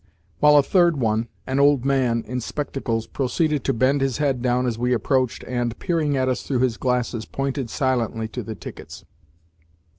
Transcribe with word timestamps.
]while 0.39 0.57
a 0.57 0.63
third 0.63 0.97
one 0.97 1.27
an 1.45 1.59
old 1.59 1.85
man 1.85 2.23
in 2.25 2.41
spectacles 2.41 3.05
proceeded 3.05 3.63
to 3.63 3.71
bend 3.71 4.01
his 4.01 4.17
head 4.17 4.41
down 4.41 4.65
as 4.65 4.75
we 4.79 4.93
approached, 4.93 5.43
and, 5.43 5.77
peering 5.77 6.17
at 6.17 6.27
us 6.27 6.41
through 6.41 6.57
his 6.57 6.75
glasses, 6.77 7.25
pointed 7.25 7.69
silently 7.69 8.27
to 8.27 8.41
the 8.41 8.55
tickets. 8.55 9.05